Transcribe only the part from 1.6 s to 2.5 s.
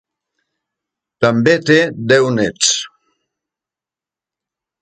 té deu